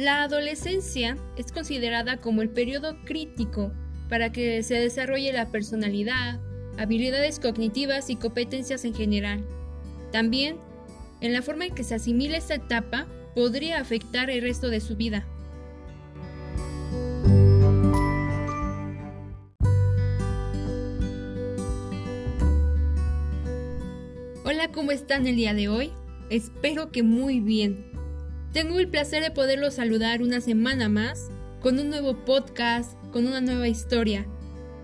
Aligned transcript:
La 0.00 0.22
adolescencia 0.22 1.18
es 1.36 1.52
considerada 1.52 2.16
como 2.22 2.40
el 2.40 2.48
periodo 2.48 2.96
crítico 3.04 3.70
para 4.08 4.32
que 4.32 4.62
se 4.62 4.76
desarrolle 4.76 5.30
la 5.30 5.50
personalidad, 5.50 6.40
habilidades 6.78 7.38
cognitivas 7.38 8.08
y 8.08 8.16
competencias 8.16 8.86
en 8.86 8.94
general. 8.94 9.44
También, 10.10 10.56
en 11.20 11.34
la 11.34 11.42
forma 11.42 11.66
en 11.66 11.74
que 11.74 11.84
se 11.84 11.96
asimila 11.96 12.38
esta 12.38 12.54
etapa, 12.54 13.08
podría 13.34 13.78
afectar 13.78 14.30
el 14.30 14.40
resto 14.40 14.70
de 14.70 14.80
su 14.80 14.96
vida. 14.96 15.26
Hola, 24.46 24.72
¿cómo 24.72 24.92
están 24.92 25.26
el 25.26 25.36
día 25.36 25.52
de 25.52 25.68
hoy? 25.68 25.92
Espero 26.30 26.90
que 26.90 27.02
muy 27.02 27.40
bien. 27.40 27.89
Tengo 28.52 28.80
el 28.80 28.88
placer 28.88 29.22
de 29.22 29.30
poderlos 29.30 29.74
saludar 29.74 30.22
una 30.22 30.40
semana 30.40 30.88
más 30.88 31.30
con 31.60 31.78
un 31.78 31.88
nuevo 31.88 32.24
podcast, 32.24 32.98
con 33.12 33.28
una 33.28 33.40
nueva 33.40 33.68
historia, 33.68 34.26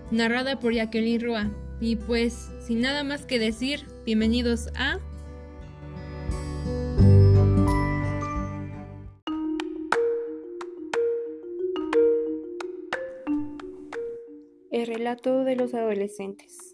narrada 0.09 0.57
por 0.57 0.73
Jacqueline 0.73 1.19
Roa. 1.19 1.51
Y 1.81 1.97
pues, 1.97 2.49
sin 2.65 2.79
nada 2.79 3.03
más 3.03 3.25
que 3.25 3.39
decir, 3.39 3.85
bienvenidos 4.05 4.69
a... 4.75 4.99
El 14.71 14.87
relato 14.87 15.43
de 15.43 15.57
los 15.57 15.73
adolescentes. 15.73 16.66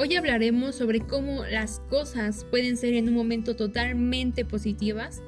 Hoy 0.00 0.14
hablaremos 0.14 0.76
sobre 0.76 1.00
cómo 1.00 1.44
las 1.44 1.80
cosas 1.90 2.46
pueden 2.52 2.76
ser 2.76 2.94
en 2.94 3.08
un 3.08 3.14
momento 3.14 3.56
totalmente 3.56 4.44
positivas, 4.44 5.20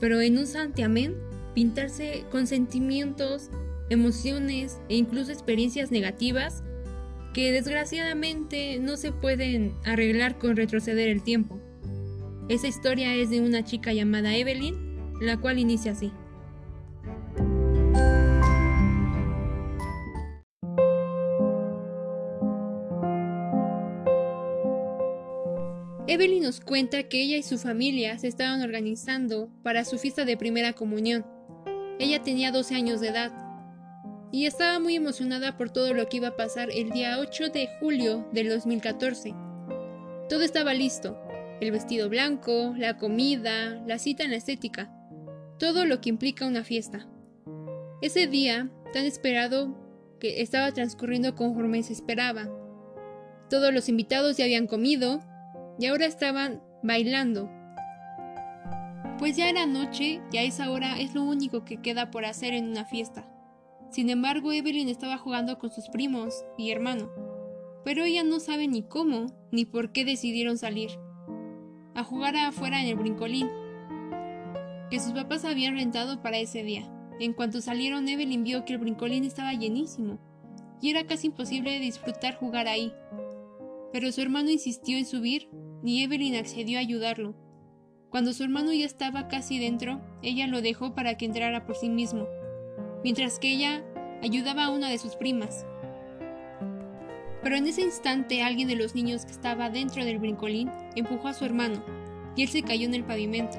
pero 0.00 0.20
en 0.20 0.38
un 0.38 0.48
santiamén 0.48 1.14
pintarse 1.54 2.24
con 2.28 2.48
sentimientos, 2.48 3.48
emociones 3.90 4.80
e 4.88 4.96
incluso 4.96 5.30
experiencias 5.30 5.92
negativas 5.92 6.64
que 7.32 7.52
desgraciadamente 7.52 8.80
no 8.80 8.96
se 8.96 9.12
pueden 9.12 9.74
arreglar 9.84 10.36
con 10.36 10.56
retroceder 10.56 11.08
el 11.10 11.22
tiempo. 11.22 11.60
Esa 12.48 12.66
historia 12.66 13.14
es 13.14 13.30
de 13.30 13.40
una 13.40 13.62
chica 13.62 13.92
llamada 13.92 14.36
Evelyn, 14.36 14.96
la 15.20 15.36
cual 15.36 15.60
inicia 15.60 15.92
así. 15.92 16.10
Evelyn 26.10 26.42
nos 26.42 26.60
cuenta 26.60 27.02
que 27.02 27.20
ella 27.20 27.36
y 27.36 27.42
su 27.42 27.58
familia 27.58 28.18
se 28.18 28.28
estaban 28.28 28.62
organizando 28.62 29.50
para 29.62 29.84
su 29.84 29.98
fiesta 29.98 30.24
de 30.24 30.38
primera 30.38 30.72
comunión. 30.72 31.26
Ella 31.98 32.22
tenía 32.22 32.50
12 32.50 32.74
años 32.74 33.02
de 33.02 33.08
edad 33.08 33.30
y 34.32 34.46
estaba 34.46 34.80
muy 34.80 34.96
emocionada 34.96 35.58
por 35.58 35.68
todo 35.68 35.92
lo 35.92 36.08
que 36.08 36.16
iba 36.16 36.28
a 36.28 36.36
pasar 36.36 36.70
el 36.72 36.88
día 36.92 37.18
8 37.18 37.50
de 37.50 37.68
julio 37.78 38.26
del 38.32 38.48
2014. 38.48 39.34
Todo 40.30 40.40
estaba 40.44 40.72
listo, 40.72 41.18
el 41.60 41.72
vestido 41.72 42.08
blanco, 42.08 42.74
la 42.78 42.96
comida, 42.96 43.74
la 43.86 43.98
cita 43.98 44.24
en 44.24 44.30
la 44.30 44.38
estética, 44.38 44.90
todo 45.58 45.84
lo 45.84 46.00
que 46.00 46.08
implica 46.08 46.46
una 46.46 46.64
fiesta. 46.64 47.06
Ese 48.00 48.26
día, 48.26 48.70
tan 48.94 49.04
esperado, 49.04 49.76
que 50.20 50.40
estaba 50.40 50.72
transcurriendo 50.72 51.34
conforme 51.34 51.82
se 51.82 51.92
esperaba. 51.92 52.48
Todos 53.50 53.74
los 53.74 53.90
invitados 53.90 54.38
ya 54.38 54.44
habían 54.44 54.66
comido, 54.66 55.20
y 55.78 55.86
ahora 55.86 56.06
estaban 56.06 56.62
bailando. 56.82 57.50
Pues 59.18 59.36
ya 59.36 59.48
era 59.48 59.66
noche 59.66 60.20
y 60.30 60.36
a 60.36 60.42
esa 60.42 60.70
hora 60.70 60.98
es 61.00 61.14
lo 61.14 61.22
único 61.22 61.64
que 61.64 61.80
queda 61.80 62.10
por 62.10 62.24
hacer 62.24 62.54
en 62.54 62.68
una 62.68 62.84
fiesta. 62.84 63.28
Sin 63.90 64.10
embargo, 64.10 64.52
Evelyn 64.52 64.88
estaba 64.88 65.18
jugando 65.18 65.58
con 65.58 65.70
sus 65.70 65.88
primos 65.88 66.44
y 66.56 66.70
hermano, 66.70 67.10
pero 67.84 68.04
ella 68.04 68.22
no 68.22 68.38
sabe 68.38 68.68
ni 68.68 68.82
cómo 68.82 69.26
ni 69.50 69.64
por 69.64 69.92
qué 69.92 70.04
decidieron 70.04 70.58
salir. 70.58 70.90
A 71.94 72.04
jugar 72.04 72.36
afuera 72.36 72.80
en 72.80 72.88
el 72.88 72.96
brincolín, 72.96 73.48
que 74.90 75.00
sus 75.00 75.12
papás 75.12 75.44
habían 75.44 75.74
rentado 75.74 76.22
para 76.22 76.38
ese 76.38 76.62
día. 76.62 76.88
En 77.18 77.32
cuanto 77.32 77.60
salieron, 77.60 78.08
Evelyn 78.08 78.44
vio 78.44 78.64
que 78.64 78.74
el 78.74 78.78
brincolín 78.78 79.24
estaba 79.24 79.52
llenísimo 79.52 80.18
y 80.80 80.90
era 80.90 81.06
casi 81.06 81.28
imposible 81.28 81.80
disfrutar 81.80 82.36
jugar 82.36 82.68
ahí. 82.68 82.92
Pero 83.92 84.12
su 84.12 84.20
hermano 84.20 84.50
insistió 84.50 84.96
en 84.96 85.06
subir 85.06 85.48
ni 85.82 86.02
Evelyn 86.02 86.36
accedió 86.36 86.78
a 86.78 86.82
ayudarlo. 86.82 87.34
Cuando 88.10 88.32
su 88.32 88.42
hermano 88.42 88.72
ya 88.72 88.86
estaba 88.86 89.28
casi 89.28 89.58
dentro, 89.58 90.00
ella 90.22 90.46
lo 90.46 90.62
dejó 90.62 90.94
para 90.94 91.16
que 91.16 91.26
entrara 91.26 91.66
por 91.66 91.76
sí 91.76 91.88
mismo, 91.88 92.26
mientras 93.04 93.38
que 93.38 93.52
ella 93.52 93.84
ayudaba 94.22 94.64
a 94.64 94.70
una 94.70 94.88
de 94.88 94.98
sus 94.98 95.14
primas. 95.14 95.66
Pero 97.42 97.56
en 97.56 97.66
ese 97.66 97.82
instante 97.82 98.42
alguien 98.42 98.66
de 98.66 98.76
los 98.76 98.94
niños 98.94 99.24
que 99.24 99.32
estaba 99.32 99.70
dentro 99.70 100.04
del 100.04 100.18
brincolín 100.18 100.70
empujó 100.96 101.28
a 101.28 101.34
su 101.34 101.44
hermano, 101.44 101.84
y 102.34 102.42
él 102.42 102.48
se 102.48 102.62
cayó 102.62 102.86
en 102.86 102.94
el 102.94 103.04
pavimento. 103.04 103.58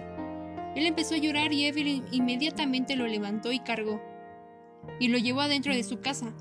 Él 0.76 0.86
empezó 0.86 1.16
a 1.16 1.20
llorar 1.20 1.54
y 1.54 1.66
Evelyn 1.66 2.06
inmediatamente 2.12 2.96
lo 2.96 3.08
levantó 3.08 3.52
y 3.52 3.60
cargó, 3.60 4.02
y 5.00 5.08
lo 5.08 5.18
llevó 5.18 5.42
adentro 5.42 5.74
de 5.74 5.84
su 5.84 6.02
casa. 6.02 6.34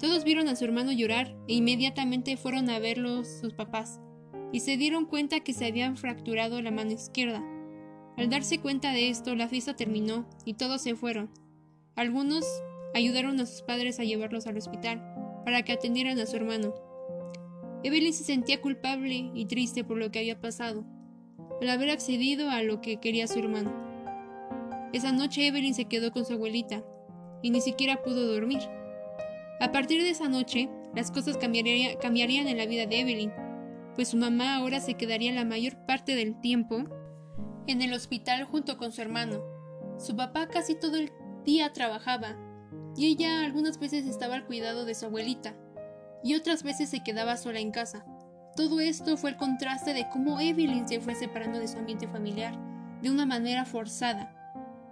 Todos 0.00 0.24
vieron 0.24 0.48
a 0.48 0.56
su 0.56 0.64
hermano 0.64 0.92
llorar 0.92 1.36
e 1.46 1.54
inmediatamente 1.54 2.36
fueron 2.36 2.70
a 2.70 2.78
verlo 2.78 3.24
sus 3.24 3.52
papás 3.52 4.00
y 4.52 4.60
se 4.60 4.76
dieron 4.76 5.04
cuenta 5.04 5.40
que 5.40 5.52
se 5.52 5.66
habían 5.66 5.96
fracturado 5.96 6.62
la 6.62 6.70
mano 6.70 6.92
izquierda. 6.92 7.42
Al 8.16 8.30
darse 8.30 8.58
cuenta 8.58 8.92
de 8.92 9.10
esto, 9.10 9.34
la 9.34 9.48
fiesta 9.48 9.76
terminó 9.76 10.28
y 10.44 10.54
todos 10.54 10.82
se 10.82 10.96
fueron. 10.96 11.30
Algunos 11.94 12.44
ayudaron 12.94 13.38
a 13.40 13.46
sus 13.46 13.62
padres 13.62 14.00
a 14.00 14.04
llevarlos 14.04 14.46
al 14.46 14.56
hospital 14.56 15.02
para 15.44 15.62
que 15.62 15.72
atendieran 15.72 16.18
a 16.18 16.26
su 16.26 16.36
hermano. 16.36 16.74
Evelyn 17.84 18.12
se 18.12 18.24
sentía 18.24 18.60
culpable 18.60 19.30
y 19.34 19.46
triste 19.46 19.84
por 19.84 19.98
lo 19.98 20.10
que 20.10 20.18
había 20.18 20.40
pasado, 20.40 20.84
al 21.60 21.70
haber 21.70 21.90
accedido 21.90 22.50
a 22.50 22.62
lo 22.62 22.80
que 22.80 22.98
quería 22.98 23.28
su 23.28 23.38
hermano. 23.38 23.72
Esa 24.92 25.12
noche 25.12 25.46
Evelyn 25.46 25.74
se 25.74 25.84
quedó 25.84 26.10
con 26.10 26.24
su 26.24 26.32
abuelita 26.32 26.82
y 27.42 27.50
ni 27.50 27.60
siquiera 27.60 28.02
pudo 28.02 28.32
dormir. 28.32 28.60
A 29.60 29.70
partir 29.70 30.02
de 30.02 30.10
esa 30.10 30.28
noche, 30.28 30.68
las 30.94 31.10
cosas 31.10 31.36
cambiarían 31.36 32.48
en 32.48 32.56
la 32.56 32.66
vida 32.66 32.86
de 32.86 33.00
Evelyn 33.00 33.32
pues 33.98 34.10
su 34.10 34.16
mamá 34.16 34.54
ahora 34.54 34.78
se 34.78 34.94
quedaría 34.94 35.32
la 35.32 35.44
mayor 35.44 35.84
parte 35.84 36.14
del 36.14 36.40
tiempo 36.40 36.84
en 37.66 37.82
el 37.82 37.92
hospital 37.92 38.44
junto 38.44 38.78
con 38.78 38.92
su 38.92 39.02
hermano. 39.02 39.42
Su 39.98 40.14
papá 40.14 40.46
casi 40.46 40.76
todo 40.76 40.94
el 40.94 41.10
día 41.44 41.72
trabajaba 41.72 42.36
y 42.96 43.06
ella 43.06 43.44
algunas 43.44 43.80
veces 43.80 44.06
estaba 44.06 44.36
al 44.36 44.46
cuidado 44.46 44.84
de 44.84 44.94
su 44.94 45.06
abuelita 45.06 45.56
y 46.22 46.36
otras 46.36 46.62
veces 46.62 46.90
se 46.90 47.02
quedaba 47.02 47.36
sola 47.36 47.58
en 47.58 47.72
casa. 47.72 48.06
Todo 48.54 48.78
esto 48.78 49.16
fue 49.16 49.30
el 49.30 49.36
contraste 49.36 49.92
de 49.94 50.08
cómo 50.12 50.38
Evelyn 50.38 50.86
se 50.86 51.00
fue 51.00 51.16
separando 51.16 51.58
de 51.58 51.66
su 51.66 51.78
ambiente 51.78 52.06
familiar 52.06 52.56
de 53.02 53.10
una 53.10 53.26
manera 53.26 53.64
forzada, 53.64 54.32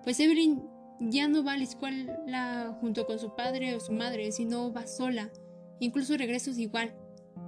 pues 0.03 0.19
Evelyn 0.19 0.65
ya 0.99 1.29
no 1.29 1.45
va 1.45 1.53
a 1.53 1.59
la 1.59 1.63
escuela 1.63 2.77
junto 2.81 3.07
con 3.07 3.21
su 3.21 3.37
padre 3.37 3.77
o 3.77 3.79
su 3.79 3.93
madre, 3.93 4.33
sino 4.33 4.73
va 4.73 4.89
sola, 4.89 5.31
incluso 5.79 6.17
regresos 6.17 6.59
igual. 6.59 6.93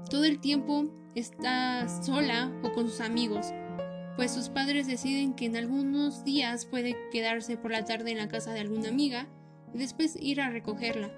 Todo 0.09 0.23
el 0.23 0.41
tiempo 0.41 0.95
está 1.19 1.87
sola 2.03 2.53
o 2.63 2.73
con 2.73 2.89
sus 2.89 3.01
amigos, 3.01 3.47
pues 4.17 4.33
sus 4.33 4.49
padres 4.49 4.87
deciden 4.87 5.35
que 5.35 5.47
en 5.47 5.57
algunos 5.57 6.25
días 6.25 6.67
puede 6.67 6.97
quedarse 7.13 7.57
por 7.57 7.71
la 7.71 7.85
tarde 7.85 8.11
en 8.11 8.19
la 8.19 8.29
casa 8.29 8.53
de 8.53 8.61
alguna 8.61 8.89
amiga 8.89 9.29
y 9.73 9.79
después 9.79 10.17
ir 10.21 10.41
a 10.41 10.51
recogerla. 10.51 11.13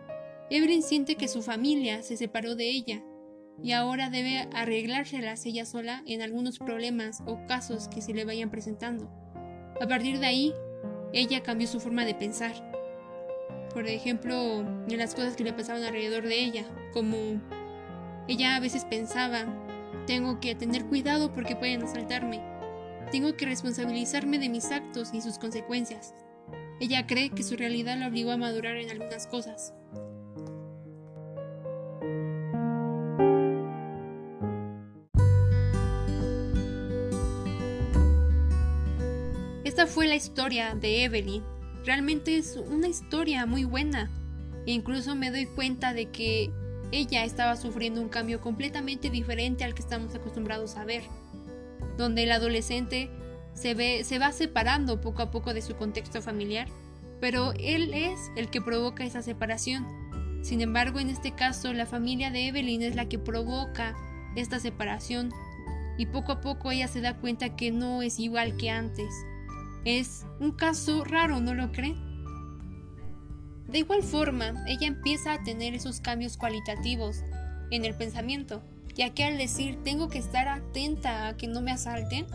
Evelyn 0.50 0.82
siente 0.82 1.16
que 1.16 1.28
su 1.28 1.42
familia 1.42 2.02
se 2.02 2.16
separó 2.16 2.56
de 2.56 2.68
ella 2.68 3.02
y 3.62 3.72
ahora 3.72 4.10
debe 4.10 4.48
arreglárselas 4.52 5.47
ella 5.47 5.64
sola 5.64 6.03
en 6.06 6.22
algunos 6.22 6.58
problemas 6.58 7.22
o 7.26 7.44
casos 7.46 7.88
que 7.88 8.03
se 8.03 8.14
le 8.14 8.24
vayan 8.24 8.50
presentando. 8.50 9.10
A 9.80 9.86
partir 9.86 10.18
de 10.18 10.26
ahí, 10.26 10.54
ella 11.12 11.42
cambió 11.42 11.66
su 11.66 11.80
forma 11.80 12.04
de 12.04 12.14
pensar. 12.14 12.53
Por 13.72 13.86
ejemplo, 13.86 14.60
en 14.60 14.98
las 14.98 15.14
cosas 15.14 15.36
que 15.36 15.44
le 15.44 15.53
pasaban 15.53 15.84
alrededor 15.84 16.26
de 16.26 16.44
ella, 16.44 16.64
como 16.92 17.41
ella 18.28 18.56
a 18.56 18.60
veces 18.60 18.84
pensaba 18.84 19.46
tengo 20.06 20.41
que 20.41 20.54
tener 20.54 20.86
cuidado 20.86 21.32
porque 21.32 21.56
pueden 21.56 21.82
asaltarme. 21.82 22.41
Tengo 23.10 23.36
que 23.36 23.47
responsabilizarme 23.47 24.38
de 24.38 24.48
mis 24.48 24.70
actos 24.70 25.12
y 25.12 25.20
sus 25.20 25.38
consecuencias. 25.38 26.14
Ella 26.80 27.06
cree 27.06 27.30
que 27.30 27.42
su 27.42 27.56
realidad 27.56 27.98
la 27.98 28.08
obligó 28.08 28.30
a 28.30 28.36
madurar 28.36 28.76
en 28.76 28.91
algunas 28.91 29.26
cosas. 29.26 29.74
Esta 39.64 39.86
fue 39.86 40.08
la 40.08 40.14
historia 40.14 40.74
de 40.74 41.04
Evelyn. 41.04 41.42
Realmente 41.84 42.36
es 42.36 42.56
una 42.56 42.88
historia 42.88 43.46
muy 43.46 43.64
buena. 43.64 44.10
E 44.66 44.72
incluso 44.72 45.14
me 45.14 45.30
doy 45.30 45.46
cuenta 45.46 45.94
de 45.94 46.10
que 46.10 46.50
ella 46.92 47.25
estaba 47.25 47.57
sufriendo 47.57 48.01
un 48.01 48.09
cambio 48.09 48.41
completamente 48.41 49.10
diferente 49.10 49.65
al 49.65 49.75
que 49.75 49.83
estamos 49.83 50.15
acostumbrados 50.15 50.77
a 50.77 50.84
ver, 50.84 51.03
donde 51.97 52.25
el 52.25 52.33
adolescente 52.33 53.10
se, 53.54 53.75
ve, 53.75 54.04
se 54.04 54.19
va 54.19 54.33
separando 54.33 55.01
poco 55.01 55.22
a 55.22 55.31
poco 55.31 55.54
de 55.54 55.63
su 55.63 55.77
contexto 55.77 56.22
familiar, 56.22 56.69
pero 57.21 57.53
él 57.59 57.92
es 57.95 58.31
el 58.37 58.51
que 58.51 58.60
provoca 58.60 59.04
esa 59.04 59.22
separación. 59.22 59.87
Sin 60.42 60.60
embargo, 60.63 61.01
en 61.01 61.10
este 61.10 61.33
caso, 61.33 61.72
la 61.72 61.87
familia 61.87 62.31
de 62.31 62.48
Evelyn 62.48 62.83
es 62.83 62.97
la 62.97 63.09
que 63.09 63.19
provoca 63.19 63.95
esta 64.37 64.59
separación 64.59 65.31
y 65.98 66.07
poco 66.07 66.33
a 66.33 66.41
poco 66.41 66.71
ella 66.71 66.89
se 66.89 67.03
da 67.03 67.19
cuenta 67.19 67.57
que 67.57 67.72
no 67.72 68.01
es 68.01 68.19
igual 68.19 68.57
que 68.57 68.71
antes. 68.71 69.13
Es 69.84 70.25
un 70.39 70.53
caso 70.53 71.04
raro, 71.04 71.41
¿no 71.41 71.54
lo 71.54 71.72
creen? 71.72 72.09
De 73.70 73.78
igual 73.78 74.02
forma, 74.02 74.64
ella 74.66 74.88
empieza 74.88 75.32
a 75.32 75.42
tener 75.44 75.74
esos 75.74 76.00
cambios 76.00 76.36
cualitativos 76.36 77.22
en 77.70 77.84
el 77.84 77.94
pensamiento, 77.94 78.62
ya 78.96 79.10
que 79.10 79.24
al 79.24 79.38
decir 79.38 79.78
tengo 79.84 80.08
que 80.08 80.18
estar 80.18 80.48
atenta 80.48 81.28
a 81.28 81.36
que 81.36 81.46
no 81.46 81.60
me 81.60 81.70
asalten, 81.70 82.26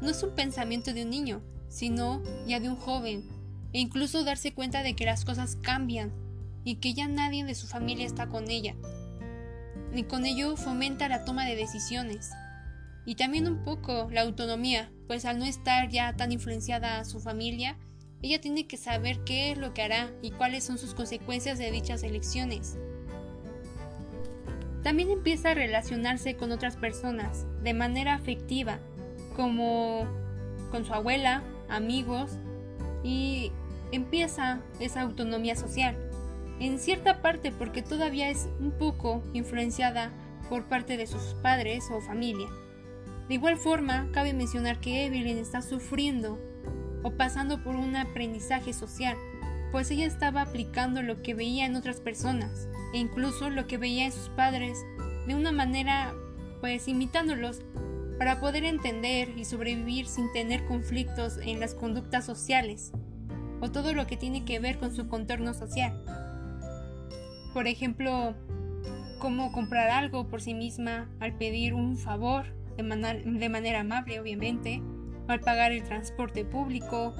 no 0.00 0.08
es 0.08 0.22
un 0.22 0.34
pensamiento 0.34 0.92
de 0.92 1.02
un 1.02 1.10
niño, 1.10 1.42
sino 1.68 2.22
ya 2.46 2.60
de 2.60 2.68
un 2.68 2.76
joven, 2.76 3.24
e 3.72 3.80
incluso 3.80 4.22
darse 4.22 4.54
cuenta 4.54 4.84
de 4.84 4.94
que 4.94 5.04
las 5.04 5.24
cosas 5.24 5.56
cambian 5.56 6.12
y 6.62 6.76
que 6.76 6.94
ya 6.94 7.08
nadie 7.08 7.44
de 7.44 7.54
su 7.56 7.66
familia 7.66 8.06
está 8.06 8.28
con 8.28 8.48
ella. 8.48 8.76
Ni 9.92 10.04
con 10.04 10.24
ello 10.24 10.56
fomenta 10.56 11.08
la 11.08 11.24
toma 11.24 11.46
de 11.46 11.56
decisiones. 11.56 12.30
Y 13.04 13.14
también 13.14 13.48
un 13.48 13.64
poco 13.64 14.08
la 14.10 14.22
autonomía, 14.22 14.90
pues 15.06 15.24
al 15.24 15.38
no 15.38 15.44
estar 15.44 15.88
ya 15.88 16.14
tan 16.14 16.32
influenciada 16.32 16.98
a 16.98 17.04
su 17.04 17.20
familia, 17.20 17.76
ella 18.22 18.40
tiene 18.40 18.66
que 18.66 18.76
saber 18.76 19.20
qué 19.20 19.52
es 19.52 19.58
lo 19.58 19.74
que 19.74 19.82
hará 19.82 20.10
y 20.22 20.30
cuáles 20.30 20.64
son 20.64 20.78
sus 20.78 20.94
consecuencias 20.94 21.58
de 21.58 21.70
dichas 21.70 22.02
elecciones. 22.02 22.78
También 24.82 25.10
empieza 25.10 25.50
a 25.50 25.54
relacionarse 25.54 26.36
con 26.36 26.52
otras 26.52 26.76
personas 26.76 27.44
de 27.62 27.74
manera 27.74 28.14
afectiva, 28.14 28.78
como 29.34 30.06
con 30.70 30.84
su 30.84 30.94
abuela, 30.94 31.42
amigos, 31.68 32.38
y 33.02 33.52
empieza 33.92 34.60
esa 34.80 35.02
autonomía 35.02 35.56
social. 35.56 35.96
En 36.60 36.78
cierta 36.78 37.20
parte 37.20 37.52
porque 37.52 37.82
todavía 37.82 38.30
es 38.30 38.48
un 38.60 38.70
poco 38.70 39.22
influenciada 39.34 40.12
por 40.48 40.64
parte 40.64 40.96
de 40.96 41.06
sus 41.06 41.34
padres 41.42 41.84
o 41.90 42.00
familia. 42.00 42.48
De 43.28 43.34
igual 43.34 43.56
forma, 43.56 44.08
cabe 44.12 44.32
mencionar 44.32 44.80
que 44.80 45.06
Evelyn 45.06 45.38
está 45.38 45.60
sufriendo 45.60 46.38
o 47.06 47.12
pasando 47.12 47.62
por 47.62 47.76
un 47.76 47.94
aprendizaje 47.94 48.72
social, 48.72 49.16
pues 49.70 49.92
ella 49.92 50.06
estaba 50.06 50.42
aplicando 50.42 51.02
lo 51.02 51.22
que 51.22 51.34
veía 51.34 51.64
en 51.64 51.76
otras 51.76 52.00
personas 52.00 52.68
e 52.92 52.98
incluso 52.98 53.48
lo 53.48 53.68
que 53.68 53.78
veía 53.78 54.06
en 54.06 54.12
sus 54.12 54.28
padres 54.30 54.84
de 55.28 55.36
una 55.36 55.52
manera 55.52 56.12
pues 56.60 56.88
imitándolos 56.88 57.62
para 58.18 58.40
poder 58.40 58.64
entender 58.64 59.28
y 59.38 59.44
sobrevivir 59.44 60.08
sin 60.08 60.32
tener 60.32 60.66
conflictos 60.66 61.38
en 61.38 61.60
las 61.60 61.74
conductas 61.74 62.24
sociales 62.24 62.90
o 63.60 63.70
todo 63.70 63.94
lo 63.94 64.08
que 64.08 64.16
tiene 64.16 64.44
que 64.44 64.58
ver 64.58 64.78
con 64.78 64.92
su 64.92 65.06
contorno 65.06 65.54
social. 65.54 66.02
Por 67.54 67.68
ejemplo, 67.68 68.34
cómo 69.20 69.52
comprar 69.52 69.90
algo 69.90 70.26
por 70.26 70.42
sí 70.42 70.54
misma 70.54 71.08
al 71.20 71.38
pedir 71.38 71.72
un 71.72 71.96
favor 71.96 72.46
de, 72.76 73.48
manera 73.48 73.80
amable, 73.80 74.18
obviamente, 74.18 74.82
al 75.28 75.40
pagar 75.40 75.72
el 75.72 75.82
transporte 75.82 76.44
público, 76.44 77.14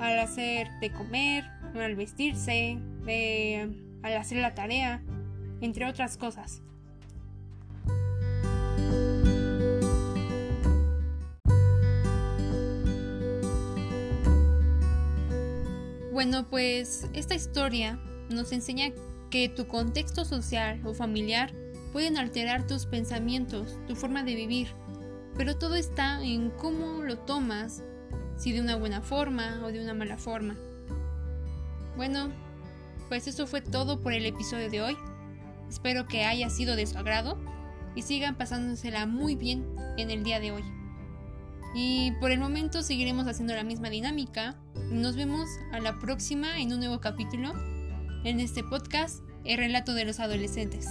al 0.00 0.18
hacer 0.18 0.68
de 0.80 0.90
comer, 0.92 1.44
al 1.74 1.94
vestirse, 1.94 2.78
al 4.02 4.16
hacer 4.16 4.38
la 4.38 4.54
tarea, 4.54 5.02
entre 5.60 5.86
otras 5.86 6.16
cosas. 6.16 6.62
Bueno, 16.12 16.46
pues 16.48 17.08
esta 17.14 17.34
historia 17.34 17.98
nos 18.28 18.52
enseña 18.52 18.90
que 19.30 19.48
tu 19.48 19.66
contexto 19.66 20.24
social 20.24 20.80
o 20.84 20.94
familiar 20.94 21.52
pueden 21.92 22.16
alterar 22.16 22.66
tus 22.66 22.86
pensamientos, 22.86 23.78
tu 23.86 23.96
forma 23.96 24.22
de 24.22 24.34
vivir, 24.34 24.68
pero 25.36 25.56
todo 25.56 25.74
está 25.74 26.22
en 26.22 26.50
cómo 26.50 27.02
lo 27.02 27.18
tomas, 27.18 27.82
si 28.36 28.52
de 28.52 28.60
una 28.60 28.76
buena 28.76 29.00
forma 29.00 29.60
o 29.64 29.68
de 29.72 29.82
una 29.82 29.94
mala 29.94 30.16
forma. 30.16 30.56
Bueno, 31.96 32.30
pues 33.08 33.26
eso 33.26 33.46
fue 33.46 33.60
todo 33.60 34.00
por 34.00 34.12
el 34.12 34.26
episodio 34.26 34.70
de 34.70 34.80
hoy. 34.80 34.96
Espero 35.68 36.06
que 36.06 36.24
haya 36.24 36.50
sido 36.50 36.76
de 36.76 36.86
su 36.86 36.98
agrado 36.98 37.38
y 37.94 38.02
sigan 38.02 38.36
pasándosela 38.36 39.06
muy 39.06 39.36
bien 39.36 39.64
en 39.96 40.10
el 40.10 40.24
día 40.24 40.40
de 40.40 40.52
hoy. 40.52 40.64
Y 41.74 42.12
por 42.20 42.30
el 42.30 42.38
momento 42.38 42.82
seguiremos 42.82 43.26
haciendo 43.26 43.54
la 43.54 43.64
misma 43.64 43.88
dinámica. 43.90 44.56
Nos 44.90 45.16
vemos 45.16 45.48
a 45.72 45.80
la 45.80 45.98
próxima 45.98 46.60
en 46.60 46.72
un 46.72 46.80
nuevo 46.80 47.00
capítulo 47.00 47.52
en 48.24 48.40
este 48.40 48.62
podcast, 48.62 49.22
El 49.44 49.58
relato 49.58 49.94
de 49.94 50.04
los 50.04 50.20
adolescentes. 50.20 50.86